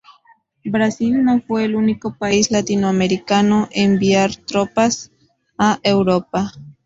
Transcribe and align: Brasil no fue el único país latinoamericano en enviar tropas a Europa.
Brasil 0.65 1.23
no 1.23 1.41
fue 1.45 1.65
el 1.65 1.75
único 1.75 2.15
país 2.17 2.49
latinoamericano 2.49 3.67
en 3.69 3.91
enviar 3.93 4.35
tropas 4.35 5.11
a 5.59 5.79
Europa. 5.83 6.51